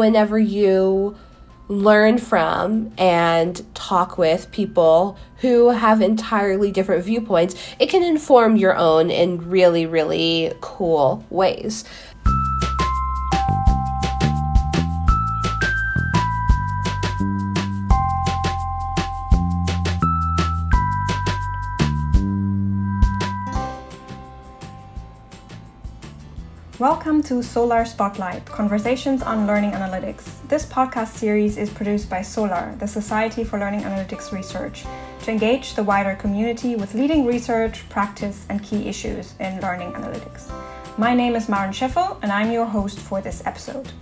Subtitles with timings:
[0.00, 1.14] whenever you
[1.68, 8.74] learn from and talk with people who have entirely different viewpoints, it can inform your
[8.76, 11.84] own in really, really cool ways.
[26.80, 30.24] Welcome to Solar Spotlight Conversations on Learning Analytics.
[30.48, 34.86] This podcast series is produced by SOLAR, the Society for Learning Analytics Research,
[35.24, 40.50] to engage the wider community with leading research, practice, and key issues in learning analytics.
[40.96, 43.92] My name is Maren Scheffel, and I'm your host for this episode.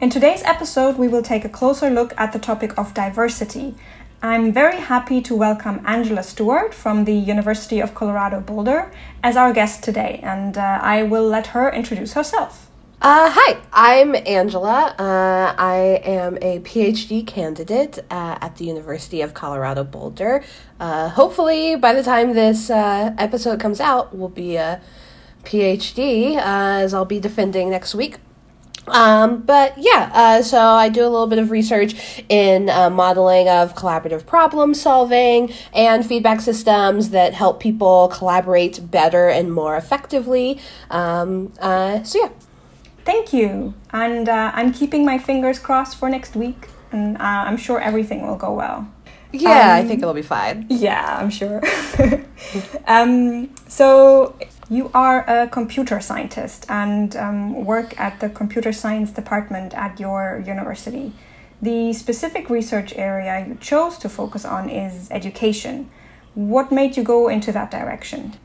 [0.00, 3.74] In today's episode, we will take a closer look at the topic of diversity.
[4.22, 8.90] I'm very happy to welcome Angela Stewart from the University of Colorado Boulder
[9.22, 12.70] as our guest today, and uh, I will let her introduce herself.
[13.02, 14.94] Uh, hi, I'm Angela.
[14.98, 20.42] Uh, I am a PhD candidate uh, at the University of Colorado Boulder.
[20.80, 24.80] Uh, hopefully, by the time this uh, episode comes out, we'll be a
[25.44, 28.16] PhD, as I'll be defending next week
[28.90, 33.48] um, but yeah, uh, so I do a little bit of research in uh, modeling
[33.48, 40.60] of collaborative problem solving and feedback systems that help people collaborate better and more effectively.
[40.90, 42.30] Um, uh, so yeah.
[43.04, 43.74] Thank you.
[43.92, 48.26] And uh, I'm keeping my fingers crossed for next week, and uh, I'm sure everything
[48.26, 48.88] will go well.
[49.32, 50.66] Yeah, um, I think it'll be fine.
[50.68, 51.62] Yeah, I'm sure.
[52.86, 54.36] um, so
[54.70, 60.42] you are a computer scientist and um, work at the computer science department at your
[60.46, 61.12] university.
[61.60, 65.90] The specific research area you chose to focus on is education.
[66.34, 68.36] What made you go into that direction?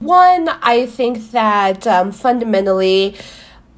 [0.00, 3.16] One, I think that um, fundamentally,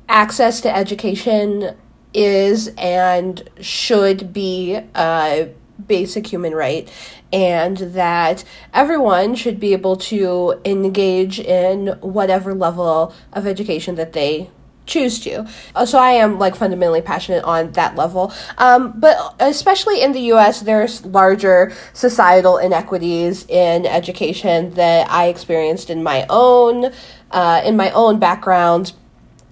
[0.09, 1.77] access to education
[2.15, 5.53] is and should be a
[5.87, 6.91] basic human right
[7.33, 8.45] and that
[8.75, 14.51] everyone should be able to engage in whatever level of education that they
[14.87, 15.47] choose to.
[15.75, 18.33] Uh, so I am like fundamentally passionate on that level.
[18.59, 25.91] Um, but especially in the US, there's larger societal inequities in education that I experienced
[25.91, 26.93] in my own
[27.31, 28.93] uh, in my own background.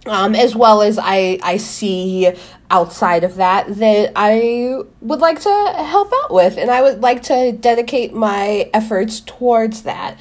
[0.07, 2.33] Um, as well as I, I see
[2.71, 7.23] outside of that that I would like to help out with, and I would like
[7.25, 10.19] to dedicate my efforts towards that.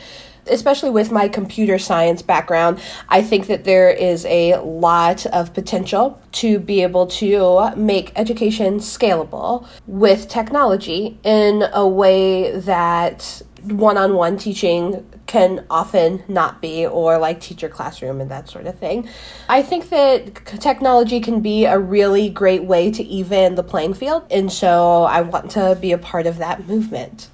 [0.48, 6.20] Especially with my computer science background, I think that there is a lot of potential
[6.34, 14.16] to be able to make education scalable with technology in a way that one on
[14.16, 19.08] one teaching can often not be, or like teacher classroom and that sort of thing.
[19.48, 24.24] I think that technology can be a really great way to even the playing field,
[24.32, 27.30] and so I want to be a part of that movement.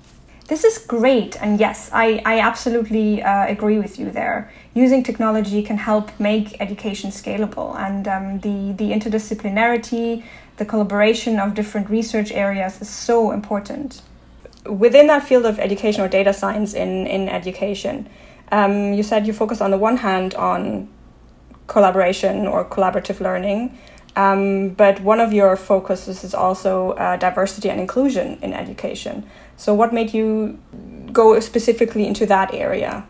[0.49, 4.51] This is great, and yes, I, I absolutely uh, agree with you there.
[4.73, 10.25] Using technology can help make education scalable, and um, the, the interdisciplinarity,
[10.57, 14.01] the collaboration of different research areas is so important
[14.67, 18.09] within that field of education or data science in, in education,
[18.51, 20.89] um, you said you focus on the one hand on
[21.67, 23.77] collaboration or collaborative learning,
[24.15, 29.29] um, but one of your focuses is also uh, diversity and inclusion in education.
[29.57, 30.59] So, what made you
[31.11, 33.05] go specifically into that area?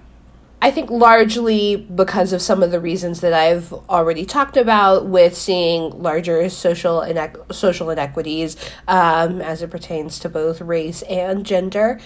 [0.65, 5.37] I think largely because of some of the reasons that I've already talked about, with
[5.37, 7.05] seeing larger social
[7.51, 11.99] social inequities um, as it pertains to both race and gender.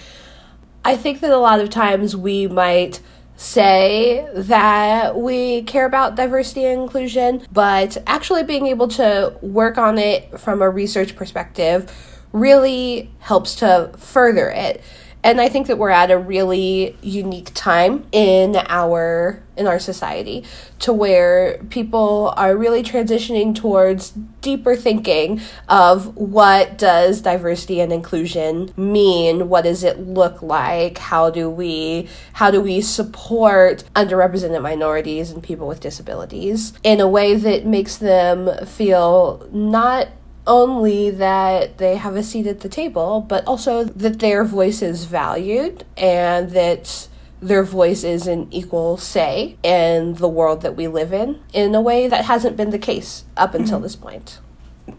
[0.84, 3.00] I think that a lot of times we might
[3.34, 9.96] say that we care about diversity and inclusion, but actually being able to work on
[9.96, 11.90] it from a research perspective
[12.34, 14.82] really helps to further it
[15.22, 20.42] and I think that we're at a really unique time in our in our society
[20.78, 25.38] to where people are really transitioning towards deeper thinking
[25.68, 29.50] of what does diversity and inclusion mean?
[29.50, 30.96] What does it look like?
[30.96, 37.08] How do we how do we support underrepresented minorities and people with disabilities in a
[37.08, 40.08] way that makes them feel not
[40.46, 45.04] only that they have a seat at the table, but also that their voice is
[45.04, 47.08] valued and that
[47.40, 51.80] their voice is an equal say in the world that we live in, in a
[51.80, 53.84] way that hasn't been the case up until mm-hmm.
[53.84, 54.38] this point.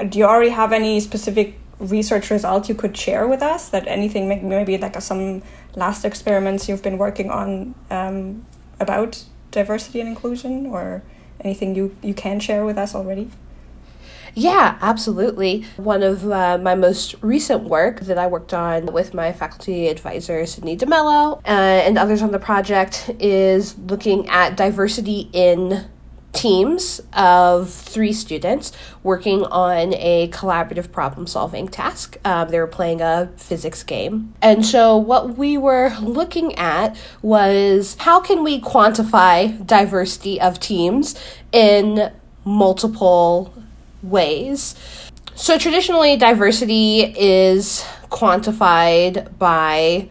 [0.10, 3.70] do you already have any specific research results you could share with us?
[3.70, 5.44] That anything, maybe like some
[5.76, 8.46] last experiments you've been working on um,
[8.80, 11.04] about diversity and inclusion, or
[11.42, 13.30] anything you, you can share with us already?
[14.34, 15.66] Yeah, absolutely.
[15.78, 20.46] One of uh, my most recent work that I worked on with my faculty advisor,
[20.46, 25.86] Sidney D'Mello, uh, and others on the project is looking at diversity in
[26.34, 28.72] teams of three students
[29.04, 32.18] working on a collaborative problem solving task.
[32.24, 34.34] Um, they were playing a physics game.
[34.42, 41.20] And so, what we were looking at was how can we quantify diversity of teams
[41.52, 42.12] in
[42.46, 43.54] multiple
[44.04, 44.76] ways.
[45.36, 50.10] So, traditionally, diversity is quantified by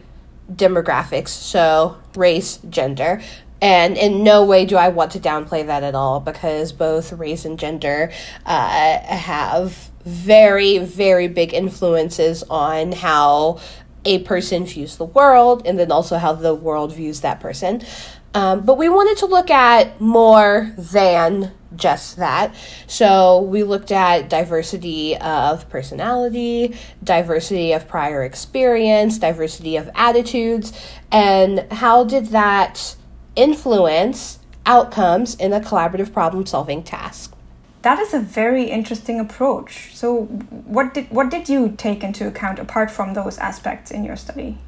[0.51, 3.21] demographics, so race, gender.
[3.61, 7.45] And in no way do I want to downplay that at all because both race
[7.45, 8.11] and gender
[8.45, 13.59] uh, have very, very big influences on how
[14.03, 17.83] a person views the world and then also how the world views that person.
[18.33, 22.53] Um, but we wanted to look at more than just that.
[22.87, 30.73] So we looked at diversity of personality, diversity of prior experience, diversity of attitudes,
[31.11, 32.95] and how did that
[33.35, 37.33] influence outcomes in a collaborative problem solving task.
[37.81, 39.95] That is a very interesting approach.
[39.95, 44.15] So what did what did you take into account apart from those aspects in your
[44.15, 44.59] study?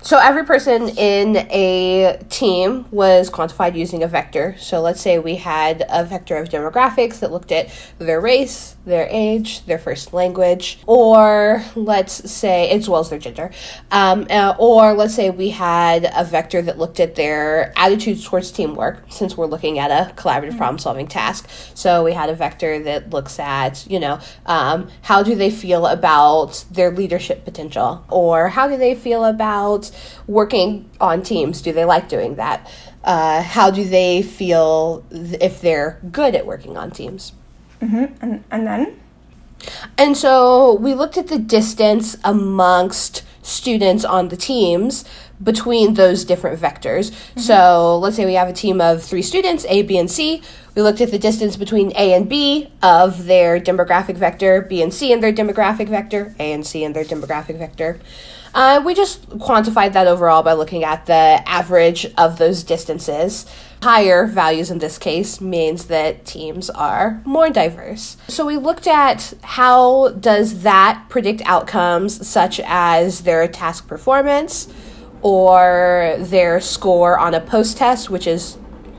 [0.00, 4.54] So every person in a team was quantified using a vector.
[4.58, 7.68] So let's say we had a vector of demographics that looked at
[7.98, 13.50] their race, their age, their first language, or let's say as well as their gender,
[13.90, 18.52] um, uh, or let's say we had a vector that looked at their attitudes towards
[18.52, 19.02] teamwork.
[19.08, 20.58] Since we're looking at a collaborative mm-hmm.
[20.58, 25.34] problem-solving task, so we had a vector that looks at you know um, how do
[25.34, 29.87] they feel about their leadership potential, or how do they feel about
[30.26, 31.62] working on teams?
[31.62, 32.70] Do they like doing that?
[33.04, 37.32] Uh, how do they feel th- if they're good at working on teams?
[37.80, 38.14] Mm-hmm.
[38.20, 39.00] And, and then?
[39.96, 45.04] And so we looked at the distance amongst students on the teams
[45.42, 47.10] between those different vectors.
[47.10, 47.40] Mm-hmm.
[47.40, 50.42] So let's say we have a team of three students, A, B, and C.
[50.74, 54.92] We looked at the distance between A and B of their demographic vector, B and
[54.92, 57.98] C and their demographic vector, A and C and their demographic vector.
[58.54, 63.46] Uh, we just quantified that overall by looking at the average of those distances.
[63.82, 68.16] Higher values in this case means that teams are more diverse.
[68.26, 74.68] So we looked at how does that predict outcomes such as their task performance
[75.22, 78.58] or their score on a post test, which is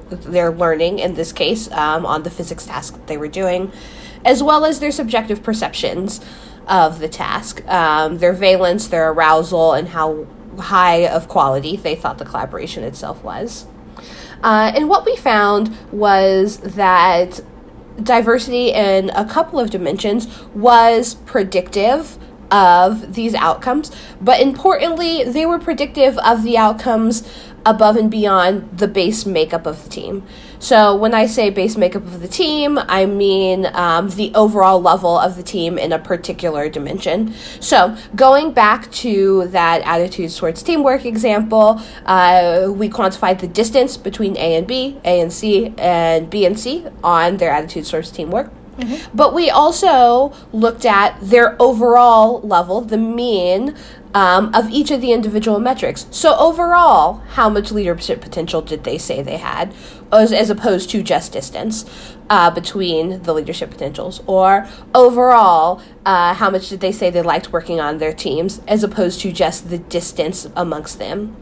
[0.09, 3.71] their learning in this case um, on the physics task they were doing,
[4.25, 6.19] as well as their subjective perceptions
[6.67, 10.27] of the task, um, their valence, their arousal, and how
[10.59, 13.65] high of quality they thought the collaboration itself was.
[14.43, 17.41] Uh, and what we found was that
[18.01, 22.17] diversity in a couple of dimensions was predictive
[22.51, 23.91] of these outcomes,
[24.21, 27.27] but importantly, they were predictive of the outcomes
[27.65, 30.25] above and beyond the base makeup of the team.
[30.59, 35.17] So when I say base makeup of the team, I mean um, the overall level
[35.17, 37.33] of the team in a particular dimension.
[37.61, 44.35] So going back to that attitudes towards teamwork example, uh, we quantified the distance between
[44.37, 48.51] A and B, A and C, and B and C on their attitudes towards teamwork.
[48.79, 49.15] Mm-hmm.
[49.15, 53.75] But we also looked at their overall level, the mean
[54.13, 56.07] um, of each of the individual metrics.
[56.11, 59.73] So, overall, how much leadership potential did they say they had,
[60.11, 61.85] as, as opposed to just distance
[62.29, 64.21] uh, between the leadership potentials?
[64.25, 68.83] Or overall, uh, how much did they say they liked working on their teams, as
[68.83, 71.35] opposed to just the distance amongst them?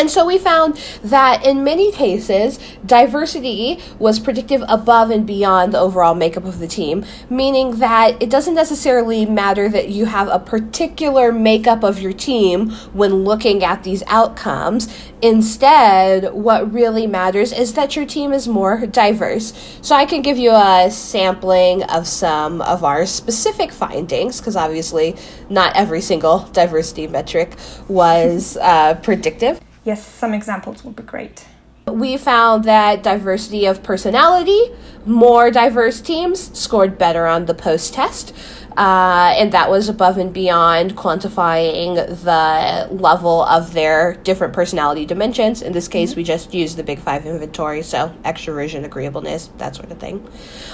[0.00, 5.78] And so we found that in many cases, diversity was predictive above and beyond the
[5.78, 10.38] overall makeup of the team, meaning that it doesn't necessarily matter that you have a
[10.38, 14.88] particular makeup of your team when looking at these outcomes.
[15.20, 19.52] Instead, what really matters is that your team is more diverse.
[19.82, 25.14] So I can give you a sampling of some of our specific findings, because obviously
[25.50, 27.54] not every single diversity metric
[27.86, 31.46] was uh, predictive yes, some examples would be great.
[31.86, 34.72] We found that diversity of personality
[35.06, 38.34] more diverse teams scored better on the post test.
[38.80, 45.60] Uh, and that was above and beyond quantifying the level of their different personality dimensions.
[45.60, 49.90] In this case, we just used the Big Five inventory, so extroversion, agreeableness, that sort
[49.90, 50.26] of thing.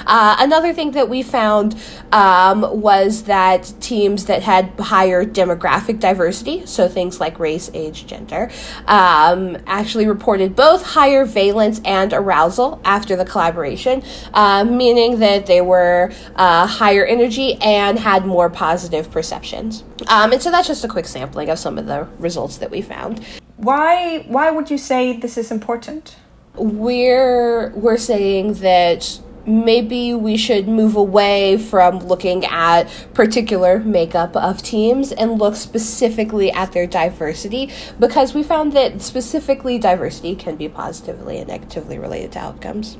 [0.06, 1.76] Uh, another thing that we found
[2.12, 8.52] um, was that teams that had higher demographic diversity, so things like race, age, gender,
[8.86, 14.00] um, actually reported both higher valence and arousal after the collaboration,
[14.32, 19.82] uh, meaning that they were uh, higher energy and and had more positive perceptions.
[20.08, 22.82] Um, and so that's just a quick sampling of some of the results that we
[22.82, 23.24] found.
[23.56, 26.16] Why why would you say this is important?
[26.56, 32.84] We're we're saying that maybe we should move away from looking at
[33.14, 39.78] particular makeup of teams and look specifically at their diversity because we found that specifically
[39.78, 42.98] diversity can be positively and negatively related to outcomes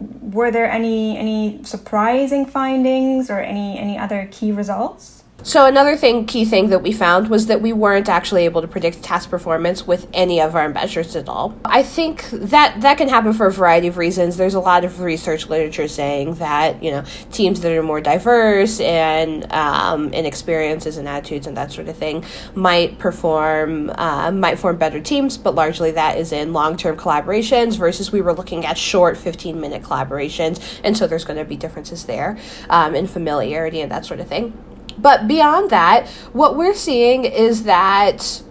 [0.00, 5.19] were there any any surprising findings or any any other key results?
[5.42, 8.68] So another thing, key thing that we found was that we weren't actually able to
[8.68, 11.58] predict task performance with any of our measures at all.
[11.64, 14.36] I think that that can happen for a variety of reasons.
[14.36, 18.80] There's a lot of research literature saying that you know teams that are more diverse
[18.80, 24.58] and um, in experiences and attitudes and that sort of thing might perform uh, might
[24.58, 28.66] form better teams, but largely that is in long term collaborations versus we were looking
[28.66, 32.36] at short 15 minute collaborations, and so there's going to be differences there
[32.68, 34.52] um, in familiarity and that sort of thing.
[34.98, 38.42] But beyond that, what we're seeing is that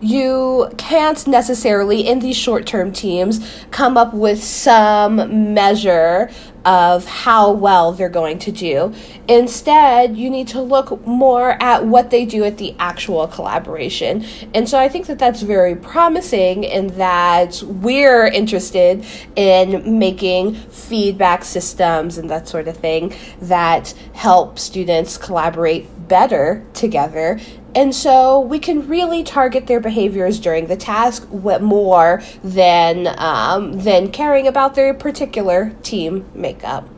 [0.00, 6.30] you can't necessarily, in these short term teams, come up with some measure
[6.64, 8.94] of how well they're going to do.
[9.28, 14.24] Instead, you need to look more at what they do at the actual collaboration.
[14.54, 19.04] And so I think that that's very promising in that we're interested
[19.36, 27.38] in making feedback systems and that sort of thing that help students collaborate better together
[27.78, 34.10] and so we can really target their behaviors during the task more than um, than
[34.10, 36.88] caring about their particular team makeup.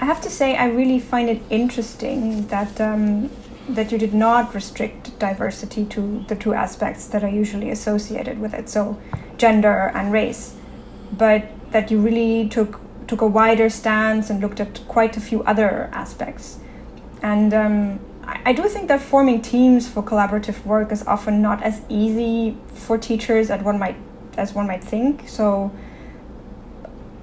[0.00, 3.28] I have to say, I really find it interesting that um,
[3.68, 8.54] that you did not restrict diversity to the two aspects that are usually associated with
[8.54, 8.96] it, so
[9.36, 10.54] gender and race,
[11.10, 15.42] but that you really took took a wider stance and looked at quite a few
[15.42, 16.60] other aspects.
[17.20, 18.00] And um,
[18.44, 22.98] I do think that forming teams for collaborative work is often not as easy for
[22.98, 23.96] teachers as one might
[24.36, 25.28] as one might think.
[25.28, 25.72] So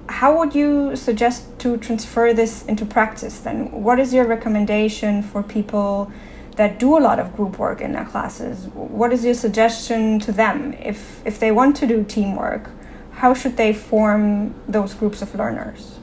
[0.08, 3.70] how would you suggest to transfer this into practice then?
[3.70, 6.10] What is your recommendation for people
[6.56, 8.66] that do a lot of group work in their classes?
[8.74, 12.70] What is your suggestion to them if if they want to do teamwork?
[13.12, 15.97] How should they form those groups of learners?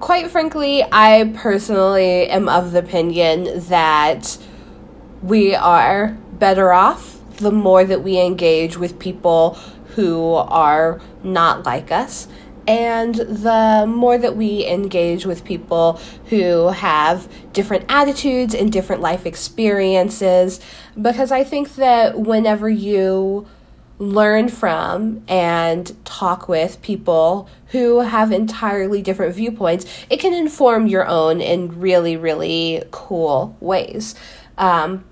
[0.00, 4.38] Quite frankly, I personally am of the opinion that
[5.22, 9.54] we are better off the more that we engage with people
[9.94, 12.28] who are not like us.
[12.68, 19.24] And the more that we engage with people who have different attitudes and different life
[19.24, 20.60] experiences,
[21.00, 23.46] because I think that whenever you
[23.98, 31.06] learn from and talk with people who have entirely different viewpoints, it can inform your
[31.06, 34.14] own in really, really cool ways.
[34.58, 35.04] Um,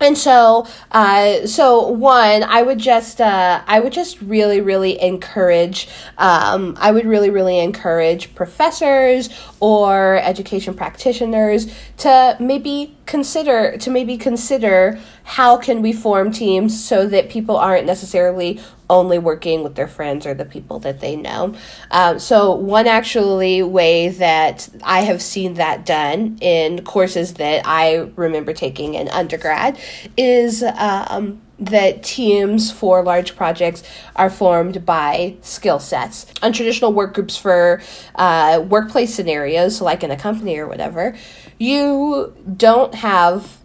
[0.00, 5.88] and so uh, so one i would just uh, i would just really really encourage
[6.18, 9.28] um, i would really really encourage professors
[9.60, 17.06] or education practitioners to maybe consider to maybe consider how can we form teams so
[17.06, 18.58] that people aren't necessarily
[18.88, 21.54] only working with their friends or the people that they know.
[21.90, 28.10] Um, so, one actually way that I have seen that done in courses that I
[28.16, 29.78] remember taking in undergrad
[30.16, 30.62] is.
[30.62, 33.82] Um, that teams for large projects
[34.14, 36.26] are formed by skill sets.
[36.34, 37.82] Untraditional work groups for
[38.14, 41.16] uh, workplace scenarios, like in a company or whatever,
[41.58, 43.58] you don't have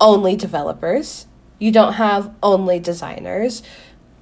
[0.00, 1.26] only developers,
[1.58, 3.62] you don't have only designers.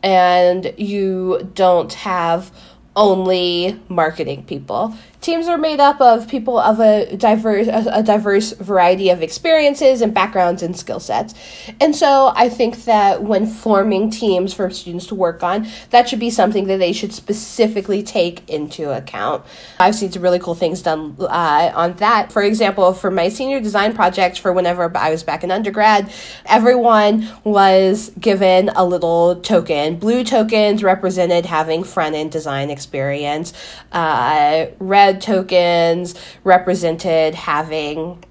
[0.03, 2.53] And you don't have
[2.95, 9.11] only marketing people teams are made up of people of a diverse a, diverse variety
[9.11, 11.35] of experiences and backgrounds and skill sets.
[11.81, 16.21] And so i think that when forming teams for students to work on that should
[16.21, 19.45] be something that they should specifically take into account.
[19.81, 22.33] I've seen some really cool things done uh, on that.
[22.33, 26.13] For example for my senior design project for whenever i was back in undergrad
[26.47, 29.97] everyone was given a little token.
[29.97, 33.53] Blue tokens represented having front end design experience.
[33.93, 38.23] Uh, red tokens represented having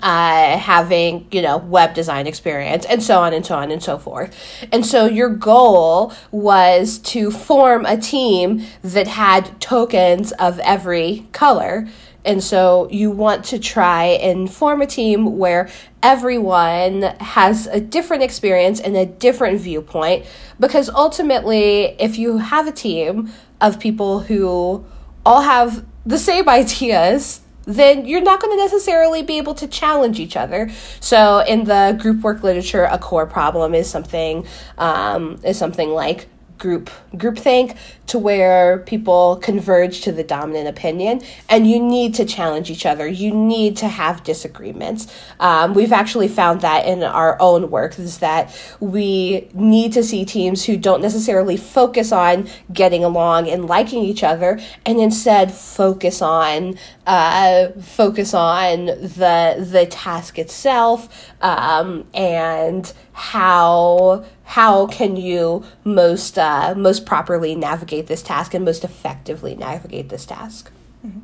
[0.00, 3.98] uh, having you know web design experience and so on and so on and so
[3.98, 4.34] forth.
[4.70, 11.88] And so your goal was to form a team that had tokens of every color.
[12.24, 15.68] And so you want to try and form a team where
[16.04, 20.24] everyone has a different experience and a different viewpoint.
[20.60, 24.84] Because ultimately if you have a team of people who
[25.26, 30.18] all have the same ideas then you're not going to necessarily be able to challenge
[30.18, 30.70] each other.
[31.00, 34.46] So in the group work literature, a core problem is something
[34.78, 36.28] um, is something like
[36.62, 37.76] group groupthink
[38.06, 43.06] to where people converge to the dominant opinion and you need to challenge each other.
[43.08, 45.12] You need to have disagreements.
[45.40, 50.24] Um, we've actually found that in our own work is that we need to see
[50.24, 56.22] teams who don't necessarily focus on getting along and liking each other and instead focus
[56.22, 56.78] on
[57.08, 66.74] uh, focus on the the task itself um, and how how can you most uh,
[66.76, 70.70] most properly navigate this task and most effectively navigate this task.
[71.06, 71.20] Mm-hmm.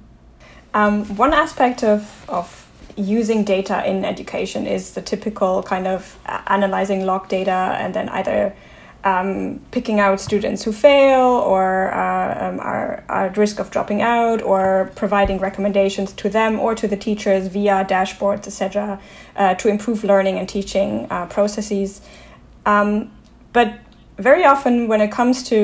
[0.73, 2.47] Um, one aspect of of
[2.97, 8.55] using data in education is the typical kind of analyzing log data and then either
[9.05, 14.01] um, picking out students who fail or uh, um, are, are, at risk of dropping
[14.01, 18.99] out or providing recommendations to them or to the teachers via dashboards etc
[19.37, 22.01] uh, to improve learning and teaching uh, processes
[22.67, 23.11] um,
[23.59, 23.69] but
[24.31, 25.61] very often when it comes to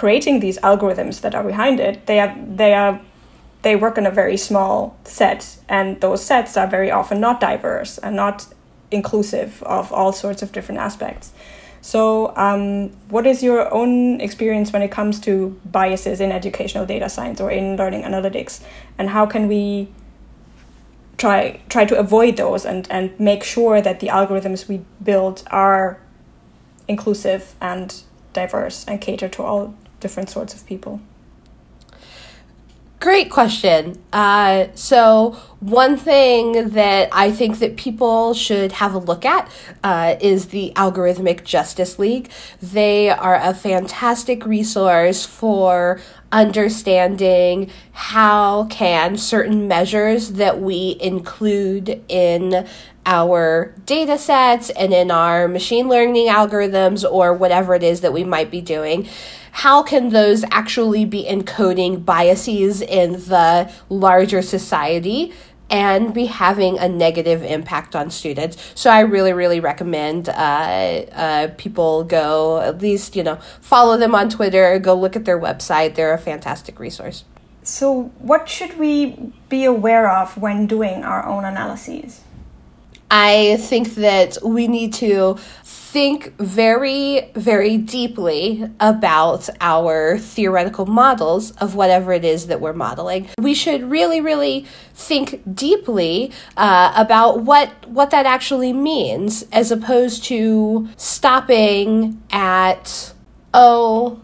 [0.00, 2.94] creating these algorithms that are behind it they are they are
[3.64, 5.56] they work on a very small set.
[5.68, 8.46] And those sets are very often not diverse and not
[8.90, 11.32] inclusive of all sorts of different aspects.
[11.80, 17.08] So, um, what is your own experience when it comes to biases in educational data
[17.08, 18.60] science or in learning analytics,
[18.96, 19.88] and how can we
[21.18, 25.98] try try to avoid those and and make sure that the algorithms we build are
[26.88, 31.00] inclusive and diverse and cater to all different sorts of people?
[33.04, 34.02] Great question.
[34.14, 39.50] Uh, so one thing that I think that people should have a look at
[39.82, 42.30] uh, is the Algorithmic Justice League.
[42.62, 46.00] They are a fantastic resource for
[46.32, 52.66] understanding how can certain measures that we include in
[53.06, 58.24] our data sets and in our machine learning algorithms or whatever it is that we
[58.24, 59.08] might be doing
[59.54, 65.32] how can those actually be encoding biases in the larger society
[65.70, 68.56] and be having a negative impact on students.
[68.74, 74.12] So I really, really recommend uh, uh, people go at least, you know, follow them
[74.12, 75.94] on Twitter, go look at their website.
[75.94, 77.24] They're a fantastic resource.
[77.62, 82.23] So, what should we be aware of when doing our own analyses?
[83.16, 91.76] I think that we need to think very, very deeply about our theoretical models of
[91.76, 93.28] whatever it is that we're modeling.
[93.38, 100.24] We should really, really think deeply uh, about what what that actually means, as opposed
[100.24, 103.14] to stopping at
[103.54, 104.20] oh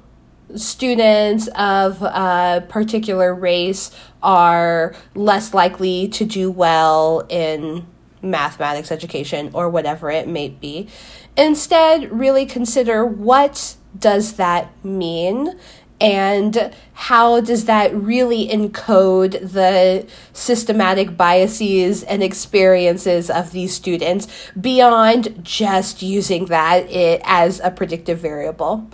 [0.57, 7.87] students of a particular race are less likely to do well in
[8.23, 10.89] mathematics education or whatever it may be.
[11.37, 15.59] Instead, really consider what does that mean
[16.03, 24.27] and how does that really encode the systematic biases and experiences of these students
[24.59, 26.87] beyond just using that
[27.25, 28.89] as a predictive variable.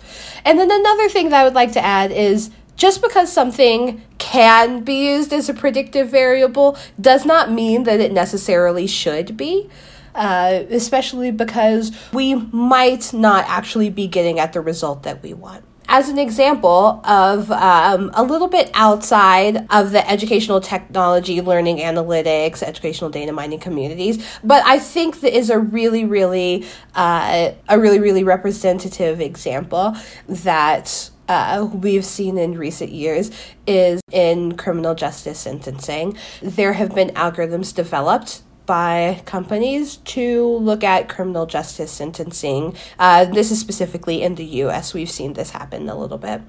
[0.45, 4.83] And then another thing that I would like to add is just because something can
[4.85, 9.69] be used as a predictive variable does not mean that it necessarily should be.
[10.15, 15.63] Uh, especially because we might not actually be getting at the result that we want
[15.89, 22.63] as an example of um, a little bit outside of the educational technology, learning analytics,
[22.63, 28.01] educational data mining communities, but I think that is a really, really, uh, a really,
[28.01, 29.97] really representative example
[30.29, 33.31] that uh, we've seen in recent years
[33.67, 36.17] is in criminal justice sentencing.
[36.43, 42.77] There have been algorithms developed by companies to look at criminal justice sentencing.
[42.99, 44.93] Uh, this is specifically in the US.
[44.93, 46.43] We've seen this happen a little bit.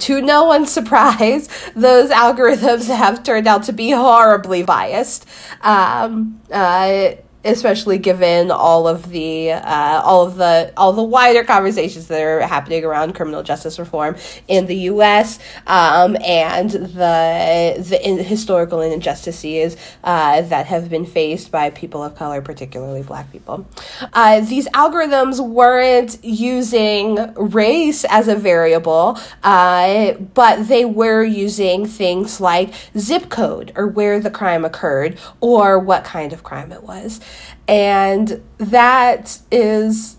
[0.00, 5.26] To no one's surprise, those algorithms have turned out to be horribly biased.
[5.62, 7.12] Um, uh,
[7.44, 12.40] especially given all of the uh, all of the all the wider conversations that are
[12.40, 14.16] happening around criminal justice reform
[14.48, 15.38] in the U.S.
[15.66, 22.14] Um, and the the in, historical injustices uh, that have been faced by people of
[22.14, 23.66] color, particularly Black people.
[24.12, 32.40] Uh, these algorithms weren't using race as a variable, uh, but they were using things
[32.40, 37.20] like zip code or where the crime occurred or what kind of crime it was.
[37.68, 40.16] And that is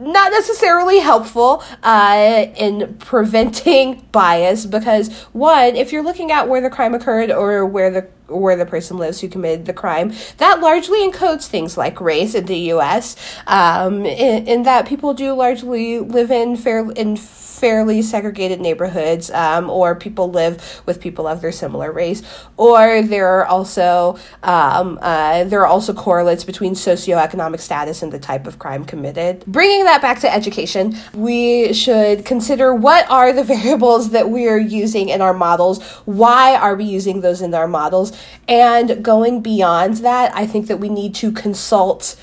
[0.00, 6.70] not necessarily helpful uh, in preventing bias because one if you're looking at where the
[6.70, 10.98] crime occurred or where the where the person lives who committed the crime that largely
[10.98, 16.30] encodes things like race in the us um, in, in that people do largely live
[16.30, 17.16] in fair in
[17.64, 22.22] fairly segregated neighborhoods, um, or people live with people of their similar race,
[22.58, 28.18] or there are also um, uh, there are also correlates between socioeconomic status and the
[28.18, 29.42] type of crime committed.
[29.46, 34.58] Bringing that back to education, we should consider what are the variables that we are
[34.58, 35.82] using in our models.
[36.04, 38.12] Why are we using those in our models?
[38.46, 42.14] And going beyond that, I think that we need to consult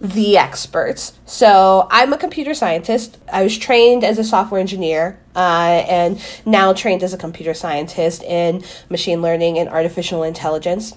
[0.00, 1.18] the experts.
[1.24, 3.18] So I'm a computer scientist.
[3.32, 8.22] I was trained as a software engineer uh, and now trained as a computer scientist
[8.22, 10.94] in machine learning and artificial intelligence.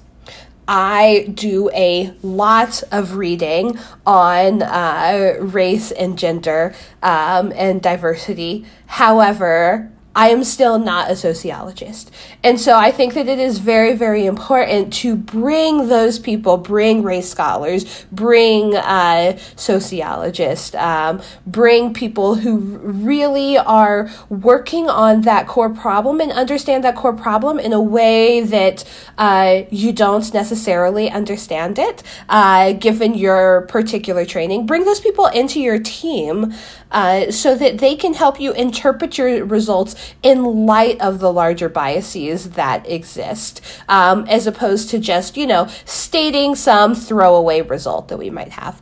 [0.68, 8.66] I do a lot of reading on uh, race and gender um, and diversity.
[8.86, 12.12] However, I am still not a sociologist.
[12.44, 17.04] And so I think that it is very, very important to bring those people, bring
[17.04, 25.70] race scholars, bring uh, sociologists, um, bring people who really are working on that core
[25.70, 28.84] problem and understand that core problem in a way that
[29.18, 34.66] uh, you don't necessarily understand it, uh, given your particular training.
[34.66, 36.54] Bring those people into your team
[36.92, 41.70] uh, so that they can help you interpret your results in light of the larger
[41.70, 48.18] biases that exist, um, as opposed to just, you know, stating some throwaway result that
[48.18, 48.82] we might have.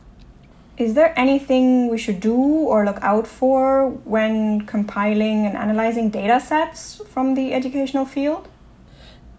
[0.76, 6.38] Is there anything we should do or look out for when compiling and analyzing data
[6.38, 8.48] sets from the educational field?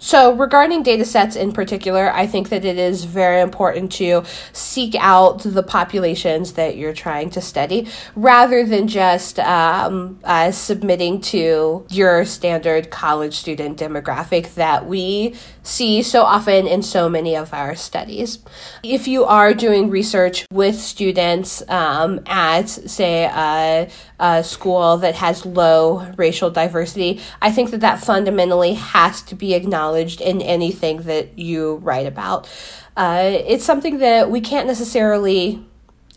[0.01, 4.95] So, regarding data sets in particular, I think that it is very important to seek
[4.95, 11.85] out the populations that you're trying to study rather than just um, uh, submitting to
[11.89, 17.75] your standard college student demographic that we see so often in so many of our
[17.75, 18.39] studies.
[18.83, 25.45] If you are doing research with students um, at, say, a, a school that has
[25.45, 29.88] low racial diversity, I think that that fundamentally has to be acknowledged
[30.21, 32.49] in anything that you write about.
[32.97, 35.63] Uh, it's something that we can't necessarily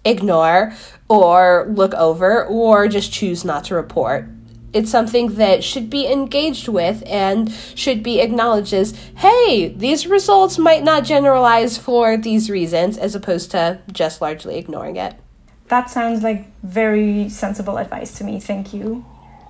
[0.05, 0.75] ignore
[1.09, 4.29] or look over or just choose not to report.
[4.73, 10.57] It's something that should be engaged with and should be acknowledged as hey these results
[10.57, 15.15] might not generalize for these reasons as opposed to just largely ignoring it.
[15.69, 18.41] That sounds like very sensible advice to me.
[18.41, 19.05] Thank you.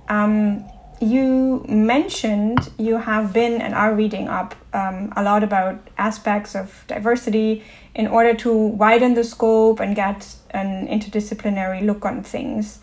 [0.08, 0.64] Um,
[1.02, 6.84] you mentioned you have been and are reading up um, a lot about aspects of
[6.86, 12.78] diversity in order to widen the scope and get an interdisciplinary look on things.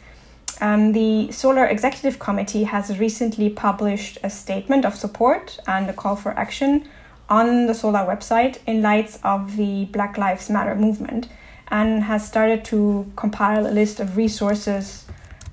[0.59, 6.17] Um, the Solar Executive Committee has recently published a statement of support and a call
[6.17, 6.89] for action
[7.29, 11.29] on the Solar website in light of the Black Lives Matter movement
[11.69, 15.05] and has started to compile a list of resources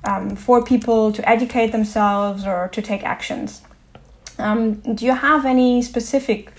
[0.05, 3.63] um, for people to educate themselves or to take actions.
[4.39, 6.53] Um, do you have any specific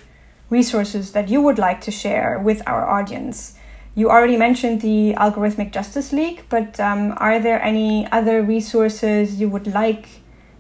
[0.50, 3.54] resources that you would like to share with our audience?
[3.96, 9.50] You already mentioned the Algorithmic Justice League, but um, are there any other resources you
[9.50, 10.08] would like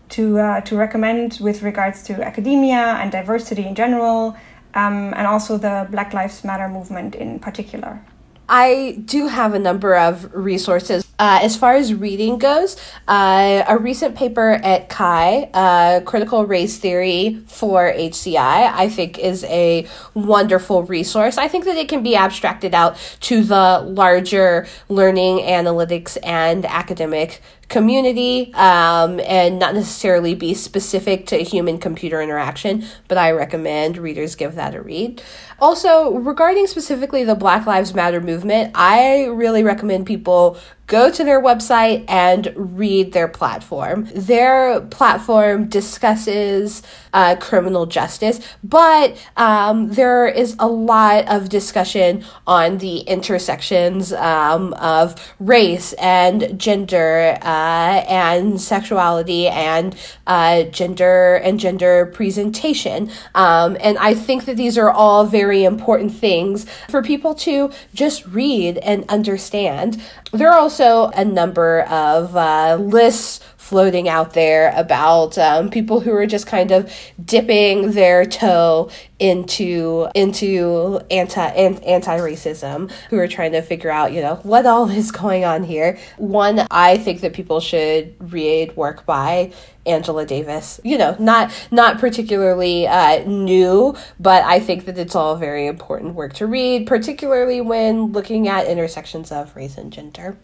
[0.09, 4.35] to, uh, to recommend with regards to academia and diversity in general,
[4.73, 8.01] um, and also the Black Lives Matter movement in particular?
[8.49, 11.06] I do have a number of resources.
[11.19, 12.77] Uh, as far as reading goes,
[13.07, 19.43] uh, a recent paper at CHI, uh, Critical Race Theory for HCI, I think is
[19.45, 21.39] a wonderful resource.
[21.39, 27.41] I think that it can be abstracted out to the larger learning, analytics, and academic
[27.69, 34.35] community um, and not necessarily be specific to human computer interaction, but I recommend readers
[34.35, 35.21] give that a read.
[35.59, 41.41] Also, regarding specifically the Black Lives Matter movement, I really recommend people go to their
[41.41, 44.07] website and read their platform.
[44.15, 52.77] Their platform discusses uh, criminal justice, but um, there is a lot of discussion on
[52.77, 59.95] the intersections um, of race and gender uh, and sexuality and
[60.25, 63.11] uh, gender and gender presentation.
[63.35, 68.25] Um, and I think that these are all very important things for people to just
[68.27, 70.01] read and understand.
[70.31, 76.13] There are also a number of uh, lists floating out there about um, people who
[76.13, 76.89] are just kind of
[77.25, 84.21] dipping their toe into into anti anti racism, who are trying to figure out you
[84.21, 85.99] know what all is going on here.
[86.15, 89.51] One, I think that people should read work by
[89.85, 90.79] Angela Davis.
[90.85, 96.15] You know, not not particularly uh, new, but I think that it's all very important
[96.15, 100.37] work to read, particularly when looking at intersections of race and gender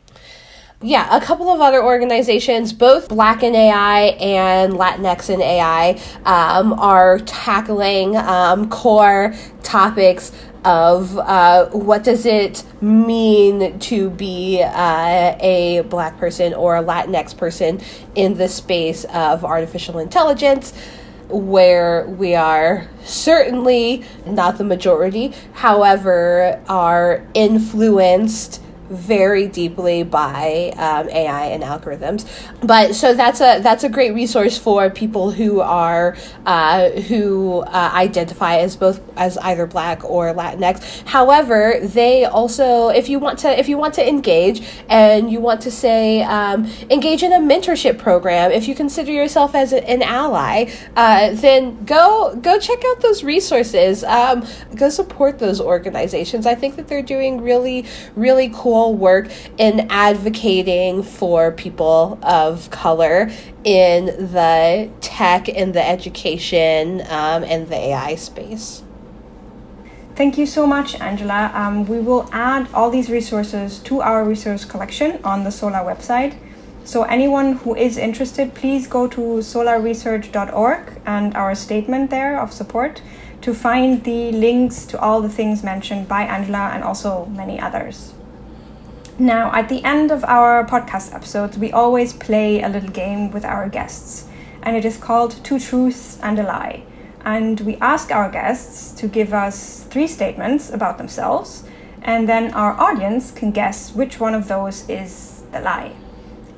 [0.81, 6.73] yeah, a couple of other organizations, both Black in AI and Latinx in AI, um,
[6.73, 9.33] are tackling um, core
[9.63, 10.31] topics
[10.65, 17.35] of uh, what does it mean to be uh, a black person or a Latinx
[17.37, 17.81] person
[18.15, 20.73] in the space of artificial intelligence
[21.29, 31.47] where we are certainly not the majority, however, are influenced very deeply by um, AI
[31.47, 32.29] and algorithms.
[32.61, 37.91] But so that's a that's a great resource for people who are uh, who uh,
[37.93, 41.07] identify as both as either Black or Latinx.
[41.07, 45.61] However, they also if you want to if you want to engage and you want
[45.61, 50.69] to say um, engage in a mentorship program, if you consider yourself as an ally,
[50.95, 54.03] uh, then go go check out those resources.
[54.03, 56.45] Um, go support those organizations.
[56.45, 63.31] I think that they're doing really really cool work in advocating for people of color
[63.63, 68.83] in the tech, in the education, um, and the AI space.
[70.15, 71.51] Thank you so much, Angela.
[71.55, 76.35] Um, we will add all these resources to our resource collection on the SoLAR website.
[76.85, 83.01] So, anyone who is interested, please go to solaresearch.org and our statement there of support
[83.41, 88.13] to find the links to all the things mentioned by Angela and also many others.
[89.19, 93.45] Now, at the end of our podcast episodes, we always play a little game with
[93.45, 94.27] our guests,
[94.63, 96.83] and it is called Two Truths and a Lie.
[97.23, 101.63] And we ask our guests to give us three statements about themselves,
[102.01, 105.93] and then our audience can guess which one of those is the lie.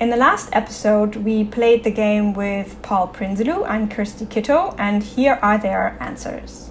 [0.00, 5.02] In the last episode, we played the game with Paul Prinsloo and Kirsty Kitto, and
[5.02, 6.70] here are their answers.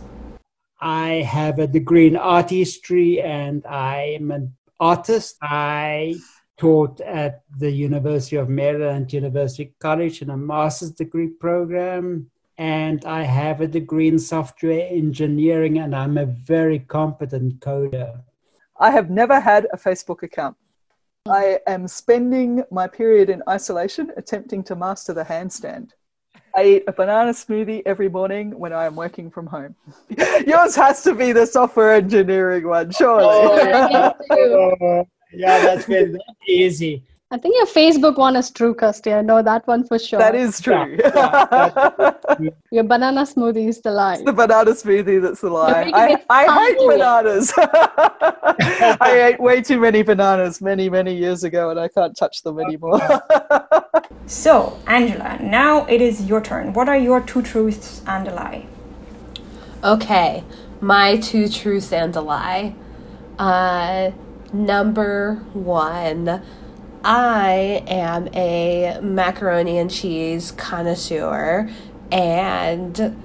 [0.81, 4.47] I have a degree in art history and I'm a
[4.79, 5.38] artist.
[5.41, 6.15] I
[6.57, 12.29] taught at the University of Maryland University College in a master's degree program.
[12.57, 18.21] And I have a degree in software engineering, and I'm a very competent coder.
[18.79, 20.55] I have never had a Facebook account.
[21.27, 25.89] I am spending my period in isolation attempting to master the handstand.
[26.55, 29.75] I eat a banana smoothie every morning when I am working from home.
[30.47, 33.25] Yours has to be the software engineering one, surely.
[33.27, 34.15] Oh,
[35.33, 37.03] yeah, that's been easy.
[37.31, 39.11] I think your Facebook one is true, Kirsty.
[39.11, 40.19] I know that one for sure.
[40.19, 40.95] That is true.
[40.99, 42.13] Yeah,
[42.71, 44.13] Your banana smoothie is the lie.
[44.13, 45.91] It's the banana smoothie that's the lie.
[45.93, 47.51] I, I hate bananas.
[47.57, 52.59] I ate way too many bananas many, many years ago and I can't touch them
[52.59, 53.01] anymore.
[54.27, 56.73] So, Angela, now it is your turn.
[56.73, 58.65] What are your two truths and a lie?
[59.83, 60.43] Okay,
[60.81, 62.73] my two truths and a lie.
[63.38, 64.09] Uh,
[64.51, 66.41] number one,
[67.07, 71.69] I am a macaroni and cheese connoisseur,
[72.11, 73.15] and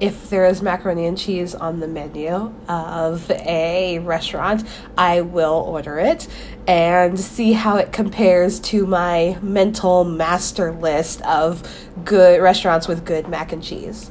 [0.00, 5.98] if there is macaroni and cheese on the menu of a restaurant, I will order
[5.98, 6.28] it
[6.66, 11.62] and see how it compares to my mental master list of
[12.02, 14.10] good restaurants with good mac and cheese.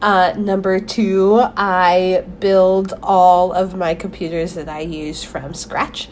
[0.00, 6.08] Uh, number two, I build all of my computers that I use from scratch,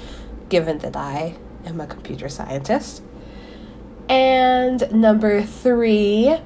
[0.50, 3.02] given that I am a computer scientist.
[4.08, 6.36] And number three,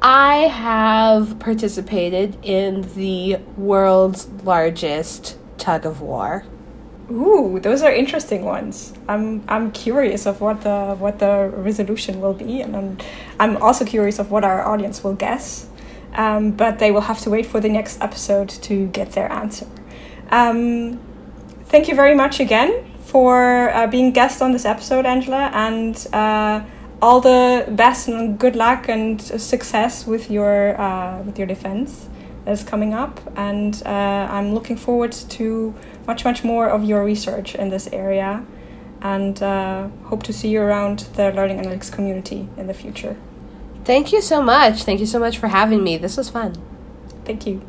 [0.00, 6.44] I have participated in the world's largest tug of war.
[7.10, 8.92] Ooh, those are interesting ones.
[9.08, 12.98] I'm I'm curious of what the what the resolution will be, and I'm
[13.40, 15.68] I'm also curious of what our audience will guess.
[16.14, 19.66] Um, but they will have to wait for the next episode to get their answer.
[20.30, 21.00] Um,
[21.64, 26.60] thank you very much again for uh, being guest on this episode, Angela, and uh,
[27.00, 32.08] all the best and good luck and success with your uh, with your defense
[32.44, 33.20] that's coming up.
[33.36, 35.74] And uh, I'm looking forward to
[36.06, 38.44] much much more of your research in this area,
[39.00, 43.16] and uh, hope to see you around the learning analytics community in the future.
[43.84, 44.82] Thank you so much.
[44.82, 45.96] Thank you so much for having me.
[45.96, 46.54] This was fun.
[47.24, 47.62] Thank you.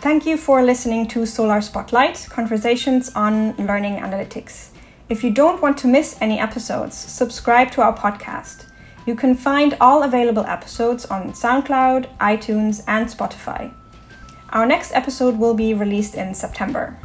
[0.00, 4.70] Thank you for listening to Solar Spotlight Conversations on Learning Analytics.
[5.10, 8.64] If you don't want to miss any episodes, subscribe to our podcast.
[9.04, 13.74] You can find all available episodes on SoundCloud, iTunes, and Spotify.
[14.48, 16.98] Our next episode will be released in September.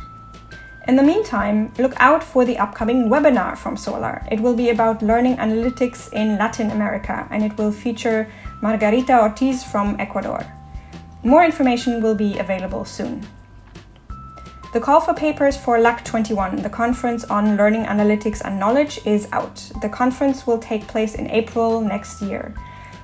[0.88, 4.26] In the meantime, look out for the upcoming webinar from Solar.
[4.32, 8.32] It will be about learning analytics in Latin America and it will feature
[8.62, 10.50] Margarita Ortiz from Ecuador.
[11.26, 13.26] More information will be available soon.
[14.74, 19.28] The call for papers for LAK 21, the conference on learning analytics and knowledge, is
[19.32, 19.56] out.
[19.82, 22.54] The conference will take place in April next year.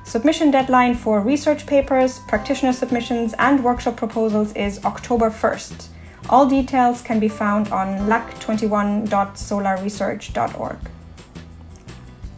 [0.03, 5.87] Submission deadline for research papers, practitioner submissions, and workshop proposals is October 1st.
[6.29, 10.90] All details can be found on lak21.solaresearch.org.